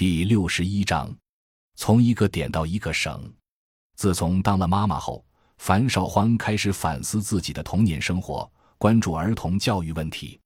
[0.00, 1.14] 第六十一章，
[1.76, 3.30] 从一个点到一个省。
[3.96, 5.22] 自从当了妈妈后，
[5.58, 10.40] 樊少欢开始反思自己的童年生活，关注儿童教育问题。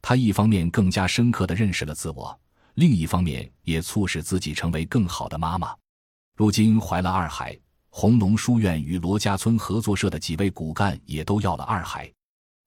[0.00, 2.40] 他一方面更加深刻地认识了自我，
[2.76, 5.76] 另一方面也促使自己成为更好的妈妈。
[6.34, 7.54] 如今怀了二孩，
[7.90, 12.10] 红龙书院与罗家村合作社的几位骨干也都要了二孩。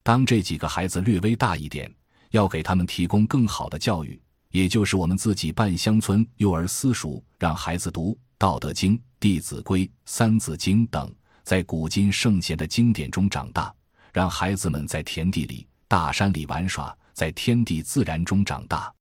[0.04, 1.91] 当这几个孩子略微大一点，
[2.29, 4.21] 要给他们提供更好的教育。
[4.57, 11.13] 也就是我们自己办乡村幼儿私塾，让孩子读《道德经》《弟子规》《三字经》等
[11.43, 13.71] 在古今圣贤的经典中长大，
[14.11, 18.91] 让孩子们在田地里、大山里玩耍，在天地自然中长大。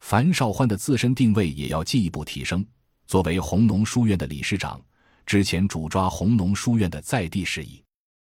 [0.00, 2.64] 樊少欢的自身定位也要进一步提升。
[3.06, 4.80] 作为红农书院的理事长，
[5.26, 7.84] 之前主抓红农书院的在地事宜，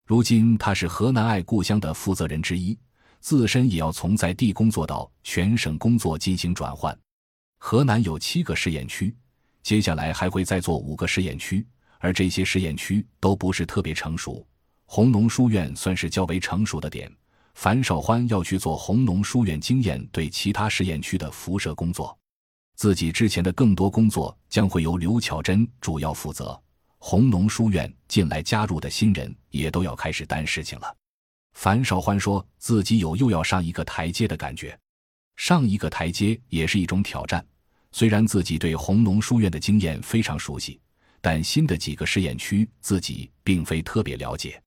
[0.05, 2.77] 如今他是河南爱故乡的负责人之一。
[3.19, 6.97] 自身也要从在地工作到全省工作进行转换。
[7.57, 9.15] 河南有七个试验区，
[9.61, 11.65] 接下来还会再做五个试验区，
[11.99, 14.45] 而这些试验区都不是特别成熟。
[14.85, 17.11] 红农书院算是较为成熟的点。
[17.55, 22.17] 樊少欢要去做红农书院经验对其他试验区的辐射工作，
[22.75, 26.57] 自己之前的更多工作将会由刘巧珍主要负责。
[26.99, 30.95] 红农书院近来加入的新人也都要开始担事情了。
[31.53, 34.77] 樊少欢说自己有又要上一个台阶的感觉，
[35.35, 37.45] 上一个台阶也是一种挑战。
[37.91, 40.79] 虽然自己对红龙书院的经验非常熟悉，
[41.21, 44.61] 但新的几个试验区自己并非特别了解，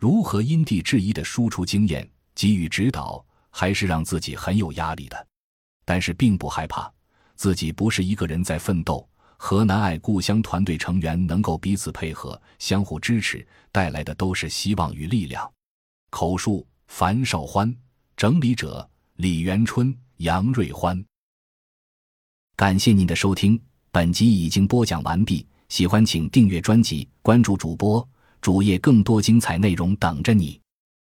[0.00, 5.26] 如何因地制宜的输出经验、给予指导，还是让自己很有压力的。
[5.84, 6.90] 但是并不害怕，
[7.36, 9.06] 自己不是一个人在奋斗。
[9.36, 15.52] 河南爱故乡团队成员能够彼此配合、相互支持，带来的都是希望与力量。
[16.14, 17.74] 口述：樊少欢，
[18.16, 21.04] 整理者：李元春、杨瑞欢。
[22.54, 25.44] 感谢您的收听，本集已经播讲完毕。
[25.68, 28.08] 喜欢请订阅专辑，关注主播
[28.40, 30.60] 主页，更多精彩内容等着你。